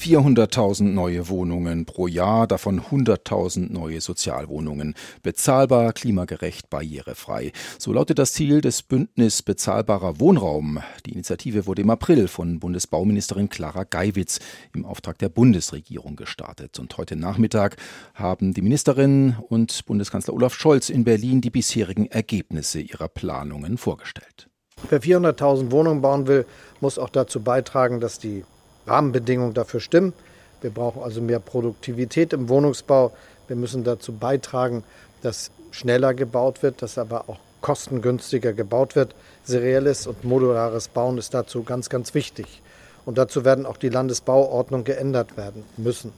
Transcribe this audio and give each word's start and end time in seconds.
400.000 0.00 0.84
neue 0.84 1.28
Wohnungen 1.28 1.84
pro 1.84 2.06
Jahr, 2.06 2.46
davon 2.46 2.80
100.000 2.80 3.70
neue 3.70 4.00
Sozialwohnungen. 4.00 4.94
Bezahlbar, 5.22 5.92
klimagerecht, 5.92 6.70
barrierefrei. 6.70 7.52
So 7.78 7.92
lautet 7.92 8.18
das 8.18 8.32
Ziel 8.32 8.62
des 8.62 8.82
Bündnis 8.82 9.42
Bezahlbarer 9.42 10.18
Wohnraum. 10.18 10.80
Die 11.04 11.12
Initiative 11.12 11.66
wurde 11.66 11.82
im 11.82 11.90
April 11.90 12.28
von 12.28 12.60
Bundesbauministerin 12.60 13.50
Clara 13.50 13.84
Geiwitz 13.84 14.40
im 14.74 14.86
Auftrag 14.86 15.18
der 15.18 15.28
Bundesregierung 15.28 16.16
gestartet. 16.16 16.78
Und 16.78 16.96
heute 16.96 17.14
Nachmittag 17.16 17.76
haben 18.14 18.54
die 18.54 18.62
Ministerin 18.62 19.36
und 19.48 19.84
Bundeskanzler 19.84 20.32
Olaf 20.32 20.54
Scholz 20.54 20.88
in 20.88 21.04
Berlin 21.04 21.42
die 21.42 21.50
bisherigen 21.50 22.06
Ergebnisse 22.06 22.80
ihrer 22.80 23.08
Planungen 23.08 23.76
vorgestellt. 23.76 24.48
Wer 24.88 25.02
400.000 25.02 25.70
Wohnungen 25.70 26.00
bauen 26.00 26.26
will, 26.26 26.46
muss 26.80 26.98
auch 26.98 27.10
dazu 27.10 27.42
beitragen, 27.42 28.00
dass 28.00 28.18
die 28.18 28.44
Rahmenbedingungen 28.86 29.54
dafür 29.54 29.80
stimmen. 29.80 30.12
Wir 30.60 30.70
brauchen 30.70 31.02
also 31.02 31.20
mehr 31.20 31.40
Produktivität 31.40 32.32
im 32.32 32.48
Wohnungsbau. 32.48 33.12
Wir 33.48 33.56
müssen 33.56 33.84
dazu 33.84 34.12
beitragen, 34.12 34.84
dass 35.22 35.50
schneller 35.70 36.14
gebaut 36.14 36.62
wird, 36.62 36.82
dass 36.82 36.98
aber 36.98 37.28
auch 37.28 37.38
kostengünstiger 37.60 38.52
gebaut 38.52 38.96
wird. 38.96 39.14
Serielles 39.44 40.06
und 40.06 40.24
modulares 40.24 40.88
Bauen 40.88 41.18
ist 41.18 41.34
dazu 41.34 41.62
ganz, 41.62 41.88
ganz 41.88 42.14
wichtig. 42.14 42.62
Und 43.04 43.18
dazu 43.18 43.44
werden 43.44 43.66
auch 43.66 43.76
die 43.76 43.88
Landesbauordnung 43.88 44.84
geändert 44.84 45.36
werden 45.36 45.64
müssen. 45.76 46.12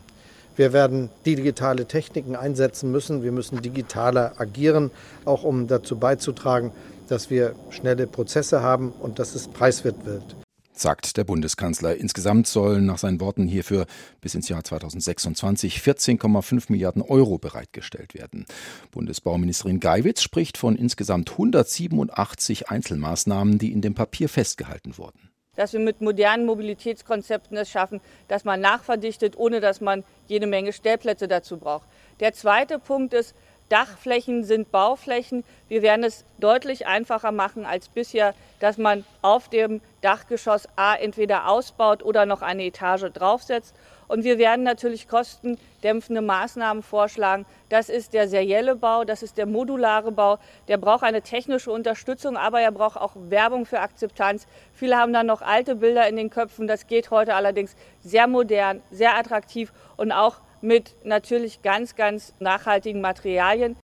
Wir 0.56 0.72
werden 0.72 1.08
digitale 1.24 1.86
Techniken 1.86 2.36
einsetzen 2.36 2.90
müssen. 2.90 3.22
Wir 3.22 3.32
müssen 3.32 3.62
digitaler 3.62 4.34
agieren, 4.36 4.90
auch 5.24 5.44
um 5.44 5.66
dazu 5.66 5.96
beizutragen, 5.96 6.72
dass 7.08 7.30
wir 7.30 7.54
schnelle 7.70 8.06
Prozesse 8.06 8.62
haben 8.62 8.92
und 9.00 9.18
dass 9.18 9.34
es 9.34 9.48
preiswert 9.48 10.04
wird 10.04 10.36
sagt 10.82 11.16
der 11.16 11.24
Bundeskanzler. 11.24 11.96
Insgesamt 11.96 12.46
sollen 12.46 12.86
nach 12.86 12.98
seinen 12.98 13.20
Worten 13.20 13.46
hierfür 13.46 13.86
bis 14.20 14.34
ins 14.34 14.48
Jahr 14.48 14.62
2026 14.62 15.78
14,5 15.78 16.64
Milliarden 16.68 17.02
Euro 17.02 17.38
bereitgestellt 17.38 18.14
werden. 18.14 18.44
Bundesbauministerin 18.90 19.80
Geiwitz 19.80 20.22
spricht 20.22 20.58
von 20.58 20.76
insgesamt 20.76 21.30
187 21.30 22.68
Einzelmaßnahmen, 22.68 23.58
die 23.58 23.72
in 23.72 23.80
dem 23.80 23.94
Papier 23.94 24.28
festgehalten 24.28 24.98
wurden 24.98 25.32
dass 25.54 25.74
wir 25.74 25.80
mit 25.80 26.00
modernen 26.00 26.46
Mobilitätskonzepten 26.46 27.58
es 27.58 27.70
schaffen, 27.70 28.00
dass 28.26 28.44
man 28.44 28.60
nachverdichtet, 28.60 29.36
ohne 29.36 29.60
dass 29.60 29.82
man 29.82 30.02
jede 30.26 30.46
Menge 30.46 30.72
Stellplätze 30.72 31.28
dazu 31.28 31.58
braucht. 31.58 31.86
Der 32.20 32.32
zweite 32.32 32.78
Punkt 32.78 33.12
ist, 33.12 33.34
Dachflächen 33.72 34.44
sind 34.44 34.70
Bauflächen. 34.70 35.44
Wir 35.68 35.80
werden 35.80 36.04
es 36.04 36.26
deutlich 36.36 36.86
einfacher 36.86 37.32
machen 37.32 37.64
als 37.64 37.88
bisher, 37.88 38.34
dass 38.60 38.76
man 38.76 39.06
auf 39.22 39.48
dem 39.48 39.80
Dachgeschoss 40.02 40.68
A 40.76 40.94
entweder 40.94 41.48
ausbaut 41.48 42.02
oder 42.02 42.26
noch 42.26 42.42
eine 42.42 42.66
Etage 42.66 43.10
draufsetzt. 43.14 43.74
Und 44.08 44.24
wir 44.24 44.36
werden 44.36 44.62
natürlich 44.62 45.08
kostendämpfende 45.08 46.20
Maßnahmen 46.20 46.82
vorschlagen. 46.82 47.46
Das 47.70 47.88
ist 47.88 48.12
der 48.12 48.28
serielle 48.28 48.76
Bau, 48.76 49.04
das 49.04 49.22
ist 49.22 49.38
der 49.38 49.46
modulare 49.46 50.12
Bau. 50.12 50.38
Der 50.68 50.76
braucht 50.76 51.02
eine 51.02 51.22
technische 51.22 51.72
Unterstützung, 51.72 52.36
aber 52.36 52.60
er 52.60 52.72
braucht 52.72 52.98
auch 52.98 53.12
Werbung 53.16 53.64
für 53.64 53.80
Akzeptanz. 53.80 54.46
Viele 54.74 54.98
haben 54.98 55.14
dann 55.14 55.26
noch 55.26 55.40
alte 55.40 55.76
Bilder 55.76 56.06
in 56.08 56.16
den 56.16 56.28
Köpfen. 56.28 56.66
Das 56.66 56.88
geht 56.88 57.10
heute 57.10 57.34
allerdings 57.34 57.74
sehr 58.04 58.26
modern, 58.26 58.82
sehr 58.90 59.16
attraktiv 59.16 59.72
und 59.96 60.12
auch 60.12 60.42
mit 60.62 60.94
natürlich 61.04 61.62
ganz, 61.62 61.94
ganz 61.94 62.34
nachhaltigen 62.38 63.00
Materialien. 63.00 63.76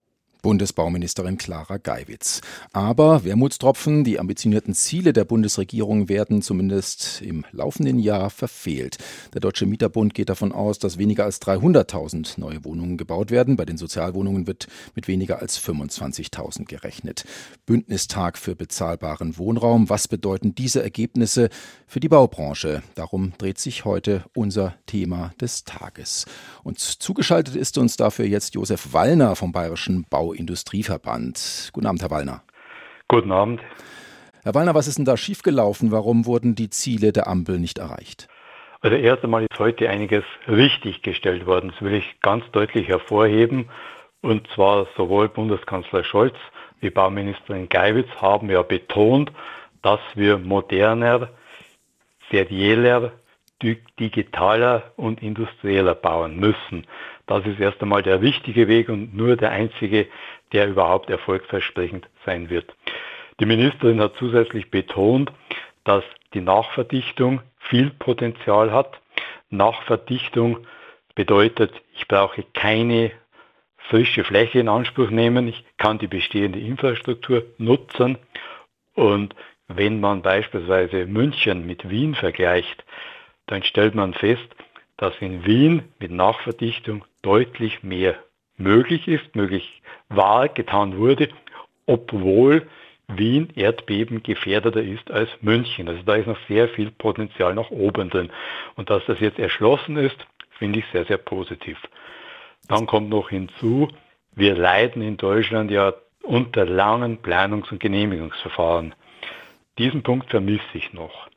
Bundesbauministerin 0.42 1.38
Clara 1.38 1.78
Geiwitz. 1.78 2.40
Aber 2.72 3.24
Wermutstropfen, 3.24 4.04
die 4.04 4.18
ambitionierten 4.18 4.74
Ziele 4.74 5.12
der 5.12 5.24
Bundesregierung 5.24 6.08
werden 6.08 6.42
zumindest 6.42 7.22
im 7.22 7.44
laufenden 7.52 7.98
Jahr 7.98 8.30
verfehlt. 8.30 8.98
Der 9.34 9.40
Deutsche 9.40 9.66
Mieterbund 9.66 10.14
geht 10.14 10.28
davon 10.28 10.52
aus, 10.52 10.78
dass 10.78 10.98
weniger 10.98 11.24
als 11.24 11.40
300.000 11.42 12.38
neue 12.38 12.64
Wohnungen 12.64 12.96
gebaut 12.96 13.30
werden. 13.30 13.56
Bei 13.56 13.64
den 13.64 13.76
Sozialwohnungen 13.76 14.46
wird 14.46 14.68
mit 14.94 15.08
weniger 15.08 15.40
als 15.40 15.58
25.000 15.60 16.66
gerechnet. 16.66 17.24
Bündnistag 17.66 18.38
für 18.38 18.54
bezahlbaren 18.54 19.38
Wohnraum. 19.38 19.88
Was 19.88 20.08
bedeuten 20.08 20.54
diese 20.54 20.82
Ergebnisse 20.82 21.48
für 21.86 22.00
die 22.00 22.08
Baubranche? 22.08 22.82
Darum 22.94 23.32
dreht 23.38 23.58
sich 23.58 23.84
heute 23.84 24.24
unser 24.34 24.74
Thema 24.86 25.32
des 25.40 25.64
Tages. 25.64 26.26
Und 26.62 26.78
zugeschaltet 26.78 27.56
ist 27.56 27.78
uns 27.78 27.96
dafür 27.96 28.26
jetzt 28.26 28.54
Josef 28.54 28.92
Wallner 28.92 29.36
vom 29.36 29.52
Bayerischen 29.52 30.06
Bau 30.08 30.25
Industrieverband. 30.32 31.70
Guten 31.72 31.86
Abend, 31.86 32.02
Herr 32.02 32.10
Wallner. 32.10 32.42
Guten 33.08 33.32
Abend. 33.32 33.60
Herr 34.42 34.54
Wallner, 34.54 34.74
was 34.74 34.88
ist 34.88 34.98
denn 34.98 35.04
da 35.04 35.16
schiefgelaufen? 35.16 35.90
Warum 35.90 36.26
wurden 36.26 36.54
die 36.54 36.70
Ziele 36.70 37.12
der 37.12 37.26
Ampel 37.26 37.58
nicht 37.58 37.78
erreicht? 37.78 38.28
Also 38.80 38.96
erst 38.96 39.24
einmal 39.24 39.42
ist 39.42 39.58
heute 39.58 39.88
einiges 39.88 40.24
richtig 40.46 41.02
gestellt 41.02 41.46
worden. 41.46 41.72
Das 41.72 41.82
will 41.82 41.94
ich 41.94 42.20
ganz 42.20 42.44
deutlich 42.52 42.88
hervorheben. 42.88 43.68
Und 44.20 44.46
zwar 44.54 44.86
sowohl 44.96 45.28
Bundeskanzler 45.28 46.04
Scholz 46.04 46.34
wie 46.80 46.90
Bauministerin 46.90 47.68
Geiwitz 47.68 48.08
haben 48.20 48.50
ja 48.50 48.62
betont, 48.62 49.32
dass 49.82 50.00
wir 50.14 50.38
moderner, 50.38 51.30
serieller, 52.30 53.12
digitaler 53.98 54.92
und 54.96 55.22
industrieller 55.22 55.94
bauen 55.94 56.38
müssen. 56.38 56.86
Das 57.26 57.44
ist 57.44 57.58
erst 57.58 57.82
einmal 57.82 58.02
der 58.02 58.20
richtige 58.20 58.68
Weg 58.68 58.88
und 58.88 59.14
nur 59.14 59.36
der 59.36 59.50
einzige, 59.50 60.06
der 60.52 60.68
überhaupt 60.68 61.10
erfolgsversprechend 61.10 62.08
sein 62.24 62.50
wird. 62.50 62.74
Die 63.40 63.46
Ministerin 63.46 64.00
hat 64.00 64.14
zusätzlich 64.18 64.70
betont, 64.70 65.32
dass 65.84 66.04
die 66.34 66.40
Nachverdichtung 66.40 67.40
viel 67.58 67.90
Potenzial 67.90 68.72
hat. 68.72 69.00
Nachverdichtung 69.50 70.66
bedeutet, 71.14 71.72
ich 71.94 72.06
brauche 72.08 72.44
keine 72.54 73.10
frische 73.76 74.24
Fläche 74.24 74.60
in 74.60 74.68
Anspruch 74.68 75.10
nehmen, 75.10 75.48
ich 75.48 75.64
kann 75.78 75.98
die 75.98 76.08
bestehende 76.08 76.58
Infrastruktur 76.58 77.44
nutzen 77.58 78.18
und 78.94 79.34
wenn 79.68 80.00
man 80.00 80.22
beispielsweise 80.22 81.06
München 81.06 81.66
mit 81.66 81.88
Wien 81.88 82.14
vergleicht, 82.14 82.84
dann 83.46 83.62
stellt 83.62 83.94
man 83.94 84.14
fest, 84.14 84.48
dass 84.96 85.14
in 85.20 85.44
Wien 85.44 85.82
mit 85.98 86.10
Nachverdichtung 86.10 87.04
deutlich 87.26 87.82
mehr 87.82 88.14
möglich 88.56 89.08
ist, 89.08 89.34
möglich 89.34 89.82
war, 90.08 90.48
getan 90.48 90.96
wurde, 90.96 91.28
obwohl 91.86 92.68
Wien 93.08 93.52
Erdbeben 93.56 94.22
gefährdeter 94.22 94.80
ist 94.80 95.10
als 95.10 95.28
München. 95.40 95.88
Also 95.88 96.02
da 96.02 96.14
ist 96.14 96.28
noch 96.28 96.38
sehr 96.46 96.68
viel 96.68 96.92
Potenzial 96.92 97.54
nach 97.54 97.70
oben 97.70 98.10
drin. 98.10 98.30
Und 98.76 98.90
dass 98.90 99.04
das 99.06 99.18
jetzt 99.18 99.40
erschlossen 99.40 99.96
ist, 99.96 100.16
finde 100.58 100.78
ich 100.78 100.84
sehr, 100.92 101.04
sehr 101.04 101.18
positiv. 101.18 101.78
Dann 102.68 102.86
kommt 102.86 103.10
noch 103.10 103.30
hinzu, 103.30 103.88
wir 104.32 104.54
leiden 104.54 105.02
in 105.02 105.16
Deutschland 105.16 105.72
ja 105.72 105.94
unter 106.22 106.64
langen 106.64 107.18
Planungs- 107.22 107.72
und 107.72 107.80
Genehmigungsverfahren. 107.80 108.94
Diesen 109.78 110.04
Punkt 110.04 110.30
vermisse 110.30 110.62
ich 110.74 110.92
noch. 110.92 111.28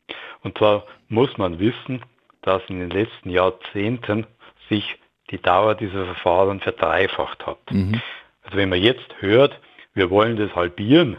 Und 0.43 0.57
zwar 0.57 0.85
muss 1.07 1.35
man 1.37 1.59
wissen, 1.59 2.03
dass 2.41 2.61
in 2.67 2.79
den 2.79 2.91
letzten 2.91 3.31
Jahrzehnten 3.31 4.27
sich 4.69 4.99
die 5.31 5.41
Dauer 5.41 5.75
dieser 5.75 6.05
Verfahren 6.05 6.59
verdreifacht 6.59 7.45
hat. 7.45 7.59
Mhm. 7.71 8.01
Also 8.43 8.57
wenn 8.57 8.69
man 8.69 8.81
jetzt 8.81 9.07
hört, 9.19 9.59
wir 9.93 10.09
wollen 10.09 10.37
das 10.37 10.55
halbieren, 10.55 11.17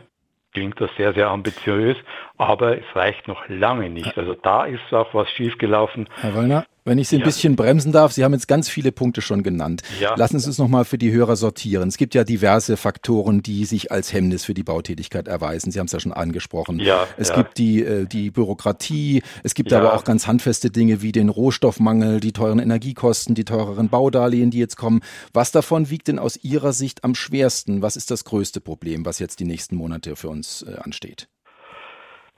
klingt 0.52 0.80
das 0.80 0.90
sehr, 0.96 1.12
sehr 1.14 1.28
ambitiös, 1.28 1.96
aber 2.36 2.78
es 2.78 2.84
reicht 2.94 3.28
noch 3.28 3.48
lange 3.48 3.88
nicht. 3.90 4.16
Also 4.18 4.34
da 4.34 4.64
ist 4.64 4.92
auch 4.92 5.14
was 5.14 5.28
schiefgelaufen. 5.30 6.08
Herr 6.20 6.34
Wallner, 6.34 6.66
wenn 6.84 6.98
ich 6.98 7.08
Sie 7.08 7.16
ein 7.16 7.20
ja. 7.20 7.26
bisschen 7.26 7.56
bremsen 7.56 7.92
darf, 7.92 8.12
Sie 8.12 8.24
haben 8.24 8.32
jetzt 8.32 8.48
ganz 8.48 8.68
viele 8.68 8.92
Punkte 8.92 9.22
schon 9.22 9.42
genannt. 9.42 9.82
Ja. 10.00 10.14
Lassen 10.16 10.38
Sie 10.38 10.48
es 10.48 10.58
nochmal 10.58 10.84
für 10.84 10.98
die 10.98 11.12
Hörer 11.12 11.36
sortieren. 11.36 11.88
Es 11.88 11.96
gibt 11.96 12.14
ja 12.14 12.24
diverse 12.24 12.76
Faktoren, 12.76 13.42
die 13.42 13.64
sich 13.64 13.92
als 13.92 14.12
Hemmnis 14.12 14.44
für 14.44 14.54
die 14.54 14.62
Bautätigkeit 14.62 15.28
erweisen. 15.28 15.70
Sie 15.70 15.78
haben 15.78 15.86
es 15.86 15.92
ja 15.92 16.00
schon 16.00 16.12
angesprochen. 16.12 16.78
Ja, 16.80 17.06
es 17.16 17.28
ja. 17.28 17.36
gibt 17.36 17.58
die, 17.58 17.82
äh, 17.82 18.06
die 18.06 18.30
Bürokratie, 18.30 19.22
es 19.42 19.54
gibt 19.54 19.72
aber 19.72 19.94
auch 19.94 20.04
ganz 20.04 20.26
handfeste 20.26 20.70
Dinge 20.70 21.02
wie 21.02 21.12
den 21.12 21.28
Rohstoffmangel, 21.28 22.20
die 22.20 22.32
teuren 22.32 22.58
Energiekosten, 22.58 23.34
die 23.34 23.44
teureren 23.44 23.88
Baudarlehen, 23.88 24.50
die 24.50 24.58
jetzt 24.58 24.76
kommen. 24.76 25.00
Was 25.32 25.52
davon 25.52 25.90
wiegt 25.90 26.08
denn 26.08 26.18
aus 26.18 26.36
Ihrer 26.42 26.72
Sicht 26.72 27.04
am 27.04 27.14
schwersten? 27.14 27.82
Was 27.82 27.96
ist 27.96 28.10
das 28.10 28.24
größte 28.24 28.60
Problem, 28.60 29.04
was 29.04 29.18
jetzt 29.18 29.40
die 29.40 29.44
nächsten 29.44 29.76
Monate 29.76 30.16
für 30.16 30.28
uns 30.28 30.62
äh, 30.62 30.76
ansteht? 30.78 31.28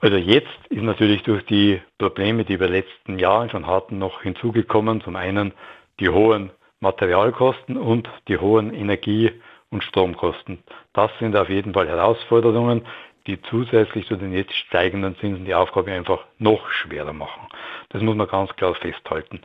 Also 0.03 0.17
jetzt 0.17 0.51
ist 0.67 0.81
natürlich 0.81 1.23
durch 1.23 1.45
die 1.45 1.81
Probleme, 1.97 2.43
die 2.43 2.59
wir 2.59 2.67
letzten 2.67 3.17
Jahren 3.19 3.49
schon 3.49 3.67
hatten, 3.67 3.99
noch 3.99 4.21
hinzugekommen. 4.21 4.99
Zum 4.99 5.15
einen 5.15 5.53
die 6.01 6.09
hohen 6.09 6.51
Materialkosten 6.81 7.77
und 7.77 8.09
die 8.27 8.37
hohen 8.37 8.73
Energie- 8.73 9.31
und 9.69 9.81
Stromkosten. 9.81 10.61
Das 10.91 11.09
sind 11.19 11.37
auf 11.37 11.47
jeden 11.47 11.73
Fall 11.73 11.87
Herausforderungen, 11.87 12.85
die 13.27 13.41
zusätzlich 13.43 14.05
zu 14.05 14.17
den 14.17 14.33
jetzt 14.33 14.53
steigenden 14.53 15.15
Zinsen 15.19 15.45
die 15.45 15.55
Aufgabe 15.55 15.93
einfach 15.93 16.25
noch 16.37 16.69
schwerer 16.69 17.13
machen. 17.13 17.47
Das 17.87 18.01
muss 18.01 18.17
man 18.17 18.27
ganz 18.27 18.53
klar 18.57 18.75
festhalten. 18.75 19.39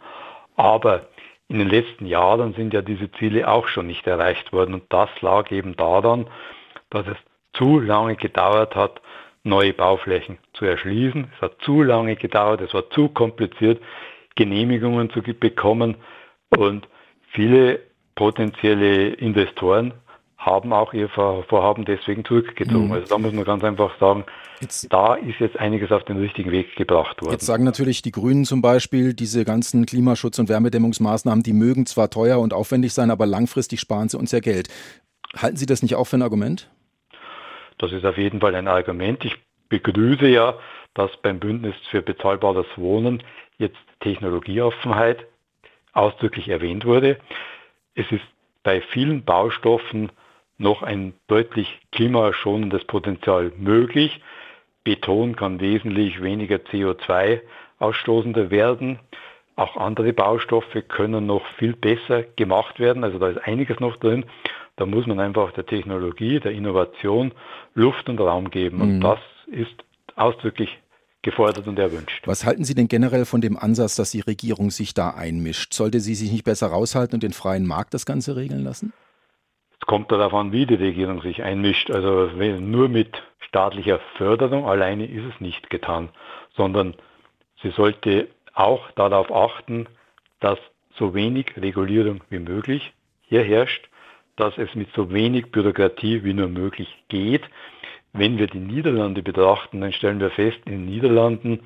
Aber 0.57 1.07
in 1.47 1.61
den 1.61 1.69
letzten 1.69 2.05
Jahren 2.05 2.55
sind 2.55 2.75
ja 2.75 2.83
diese 2.83 3.13
Ziele 3.13 3.47
auch 3.47 3.69
schon 3.69 3.87
nicht 3.87 4.09
erreicht 4.09 4.53
worden 4.53 4.75
und 4.75 4.93
das 4.93 5.09
lag 5.21 5.53
eben 5.53 5.77
daran, 5.77 6.27
dass 6.91 7.07
es 7.07 7.17
zu 7.53 7.79
lange 7.79 8.17
gedauert 8.17 8.75
hat, 8.75 9.01
neue 9.45 9.73
Bauflächen 9.73 10.39
zu 10.53 10.65
erschließen. 10.65 11.29
Es 11.37 11.43
hat 11.43 11.57
zu 11.61 11.83
lange 11.83 12.17
gedauert, 12.17 12.61
es 12.61 12.75
war 12.75 12.89
zu 12.91 13.09
kompliziert, 13.09 13.81
Genehmigungen 14.35 15.11
zu 15.11 15.23
bekommen 15.23 15.97
und 16.57 16.89
viele 17.33 17.81
potenzielle 18.15 19.09
Investoren 19.09 19.95
haben 20.39 20.73
auch 20.73 20.95
ihr 20.95 21.09
Vorhaben 21.09 21.85
deswegen 21.85 22.25
zurückgezogen. 22.25 22.87
Mhm. 22.87 22.93
Also 22.93 23.09
da 23.09 23.19
muss 23.19 23.33
man 23.33 23.45
ganz 23.45 23.65
einfach 23.65 23.99
sagen, 23.99 24.25
jetzt, 24.61 24.91
da 24.93 25.15
ist 25.15 25.41
jetzt 25.41 25.59
einiges 25.59 25.91
auf 25.91 26.05
den 26.05 26.17
richtigen 26.17 26.53
Weg 26.53 26.77
gebracht 26.77 27.21
worden. 27.21 27.33
Jetzt 27.33 27.47
sagen 27.47 27.65
natürlich 27.65 28.03
die 28.03 28.13
Grünen 28.13 28.45
zum 28.45 28.63
Beispiel, 28.63 29.15
diese 29.15 29.45
ganzen 29.45 29.85
Klimaschutz- 29.85 30.39
und 30.39 30.49
Wärmedämmungsmaßnahmen, 30.49 31.43
die 31.43 31.53
mögen 31.53 31.87
zwar 31.87 32.09
teuer 32.09 32.39
und 32.39 32.55
aufwendig 32.55 32.95
sein, 32.95 33.11
aber 33.11 33.27
langfristig 33.27 33.81
sparen 33.81 34.09
sie 34.09 34.17
uns 34.17 34.31
ja 34.31 34.39
Geld. 34.39 34.69
Halten 35.37 35.57
Sie 35.57 35.67
das 35.67 35.83
nicht 35.83 35.97
auch 35.97 36.07
für 36.07 36.17
ein 36.17 36.23
Argument? 36.23 36.71
Das 37.79 37.93
ist 37.93 38.05
auf 38.05 38.19
jeden 38.19 38.41
Fall 38.41 38.55
ein 38.55 38.69
Argument. 38.69 39.25
Ich 39.25 39.37
begrüße 39.69 40.29
ja, 40.29 40.59
dass 40.95 41.17
beim 41.19 41.39
Bündnis 41.39 41.75
für 41.91 42.03
bezahlbares 42.03 42.67
Wohnen 42.77 43.23
jetzt 43.59 43.79
Technologieoffenheit 44.01 45.27
ausdrücklich 45.93 46.49
erwähnt 46.49 46.85
wurde. 46.85 47.19
Es 47.95 48.11
ist 48.11 48.25
bei 48.63 48.81
vielen 48.81 49.25
Baustoffen 49.25 50.11
noch 50.59 50.83
ein 50.83 51.15
deutlich 51.29 51.81
klimaschonendes 51.93 52.85
Potenzial 52.85 53.53
möglich. 53.57 54.21
Beton 54.85 55.37
kann 55.37 55.61
wesentlich 55.61 56.23
weniger 56.23 56.57
CO2 56.57 57.41
ausstoßender 57.79 58.51
werden. 58.51 58.99
Auch 59.57 59.77
andere 59.77 60.13
Baustoffe 60.13 60.83
können 60.89 61.27
noch 61.27 61.47
viel 61.59 61.75
besser 61.75 62.23
gemacht 62.37 62.81
werden. 62.81 63.05
Also 63.05 63.19
da 63.19 63.29
ist 63.29 63.39
einiges 63.39 63.81
noch 63.81 63.97
drin. 63.97 64.25
Da 64.79 64.87
muss 64.87 65.07
man 65.07 65.19
einfach 65.19 65.53
der 65.53 65.67
Technologie, 65.67 66.39
der 66.39 66.53
Innovation 66.53 67.33
Luft 67.75 68.09
und 68.09 68.21
Raum 68.21 68.51
geben. 68.51 68.81
Und 68.81 68.97
mhm. 68.97 69.01
das 69.01 69.19
ist 69.49 69.75
ausdrücklich 70.15 70.79
gefordert 71.23 71.67
und 71.67 71.79
erwünscht. 71.81 72.27
Was 72.27 72.47
halten 72.47 72.65
Sie 72.65 72.77
denn 72.77 72.87
generell 72.87 73.25
von 73.25 73.41
dem 73.41 73.57
Ansatz, 73.57 73.97
dass 73.97 74.13
die 74.13 74.21
Regierung 74.21 74.71
sich 74.71 74.95
da 74.95 75.11
einmischt? 75.11 75.75
Sollte 75.75 75.99
sie 75.99 76.15
sich 76.15 76.31
nicht 76.31 76.45
besser 76.45 76.69
raushalten 76.69 77.17
und 77.17 77.25
den 77.25 77.33
freien 77.33 77.67
Markt 77.67 77.93
das 77.93 78.07
Ganze 78.07 78.37
regeln 78.37 78.63
lassen? 78.63 78.93
Es 79.81 79.87
kommt 79.87 80.13
darauf 80.13 80.33
an, 80.33 80.53
wie 80.53 80.65
die 80.65 80.77
Regierung 80.77 81.23
sich 81.23 81.43
einmischt. 81.43 81.91
Also 81.91 82.31
nur 82.61 82.89
mit 82.89 83.21
staatlicher 83.41 83.99
Förderung 84.17 84.67
alleine 84.69 85.07
ist 85.07 85.25
es 85.35 85.41
nicht 85.41 85.71
getan, 85.71 86.11
sondern 86.55 86.95
sie 87.63 87.71
sollte 87.71 88.29
auch 88.55 88.89
darauf 88.93 89.33
achten, 89.33 89.87
dass 90.39 90.59
so 90.97 91.15
wenig 91.15 91.57
Regulierung 91.57 92.23
wie 92.31 92.39
möglich 92.39 92.93
hier 93.23 93.43
herrscht, 93.43 93.89
dass 94.39 94.57
es 94.57 94.75
mit 94.75 94.89
so 94.95 95.13
wenig 95.13 95.51
Bürokratie 95.51 96.23
wie 96.25 96.33
nur 96.33 96.49
möglich 96.49 96.89
geht. 97.09 97.43
Wenn 98.13 98.39
wir 98.39 98.47
die 98.47 98.61
Niederlande 98.61 99.23
betrachten, 99.23 99.81
dann 99.81 99.93
stellen 99.93 100.21
wir 100.21 100.31
fest, 100.31 100.59
in 100.65 100.73
den 100.73 100.87
Niederlanden 100.87 101.61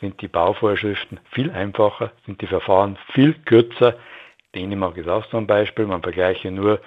sind 0.00 0.20
die 0.20 0.28
Bauvorschriften 0.28 1.20
viel 1.30 1.50
einfacher, 1.50 2.12
sind 2.26 2.40
die 2.40 2.46
Verfahren 2.46 2.96
viel 3.12 3.34
kürzer. 3.44 3.96
Dänemark 4.54 4.96
ist 4.96 5.08
auch 5.08 5.24
so 5.30 5.36
ein 5.36 5.46
Beispiel. 5.46 5.86
Man 5.86 6.02
vergleiche 6.02 6.50
nur 6.50 6.80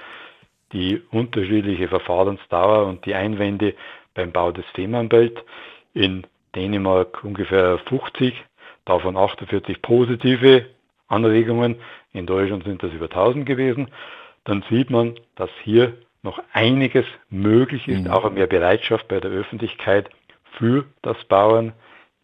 die 0.73 1.01
unterschiedliche 1.11 1.87
Verfahrensdauer 1.87 2.85
und 2.85 3.05
die 3.05 3.15
Einwände 3.15 3.75
beim 4.13 4.31
Bau 4.31 4.51
des 4.51 4.65
Fehmarnbelt. 4.73 5.43
In 5.93 6.25
Dänemark 6.55 7.23
ungefähr 7.23 7.77
50, 7.79 8.33
davon 8.85 9.17
48 9.17 9.81
positive 9.81 10.65
Anregungen. 11.07 11.75
In 12.13 12.25
Deutschland 12.25 12.63
sind 12.63 12.83
das 12.83 12.91
über 12.93 13.05
1000 13.05 13.45
gewesen. 13.45 13.89
Dann 14.45 14.63
sieht 14.69 14.89
man, 14.89 15.19
dass 15.36 15.50
hier 15.63 15.97
noch 16.24 16.42
einiges 16.53 17.06
möglich 17.30 17.88
ist, 17.88 18.06
mhm. 18.06 18.12
auch 18.12 18.30
mehr 18.31 18.47
Bereitschaft 18.47 19.07
bei 19.07 19.19
der 19.19 19.31
Öffentlichkeit 19.31 20.09
für 20.57 20.86
das 21.01 21.18
Bauen. 21.27 21.74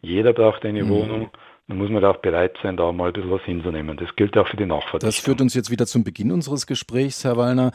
Jeder 0.01 0.33
braucht 0.33 0.65
eine 0.65 0.83
mhm. 0.83 0.89
Wohnung. 0.89 1.29
Dann 1.67 1.77
muss 1.77 1.89
man 1.89 2.03
auch 2.03 2.17
bereit 2.17 2.57
sein, 2.61 2.77
da 2.77 2.91
mal 2.91 3.07
ein 3.07 3.13
bisschen 3.13 3.31
was 3.31 3.43
hinzunehmen. 3.43 3.97
Das 3.97 4.15
gilt 4.15 4.37
auch 4.37 4.47
für 4.47 4.57
die 4.57 4.65
Nachverdichtung. 4.65 5.07
Das 5.07 5.17
führt 5.19 5.41
uns 5.41 5.53
jetzt 5.53 5.71
wieder 5.71 5.85
zum 5.85 6.03
Beginn 6.03 6.31
unseres 6.31 6.67
Gesprächs, 6.67 7.23
Herr 7.23 7.37
Wallner. 7.37 7.71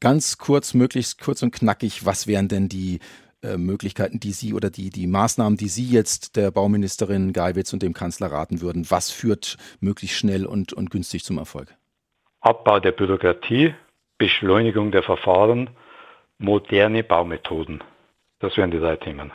Ganz 0.00 0.38
kurz, 0.38 0.74
möglichst 0.74 1.20
kurz 1.20 1.42
und 1.42 1.52
knackig, 1.52 2.04
was 2.04 2.26
wären 2.26 2.48
denn 2.48 2.68
die 2.68 3.00
äh, 3.42 3.56
Möglichkeiten, 3.56 4.20
die 4.20 4.32
Sie 4.32 4.54
oder 4.54 4.70
die, 4.70 4.90
die 4.90 5.06
Maßnahmen, 5.06 5.56
die 5.56 5.68
Sie 5.68 5.86
jetzt 5.86 6.36
der 6.36 6.50
Bauministerin 6.50 7.32
Geiwitz 7.32 7.72
und 7.72 7.82
dem 7.82 7.94
Kanzler 7.94 8.30
raten 8.30 8.60
würden? 8.60 8.90
Was 8.90 9.10
führt 9.10 9.56
möglichst 9.80 10.16
schnell 10.16 10.46
und, 10.46 10.72
und 10.72 10.90
günstig 10.90 11.24
zum 11.24 11.38
Erfolg? 11.38 11.74
Abbau 12.42 12.80
der 12.80 12.90
Bürokratie, 12.90 13.74
Beschleunigung 14.18 14.90
der 14.90 15.04
Verfahren, 15.04 15.70
moderne 16.38 17.04
Baumethoden. 17.04 17.84
Das 18.40 18.56
wären 18.56 18.72
die 18.72 18.80
drei 18.80 18.96
Themen. 18.96 19.30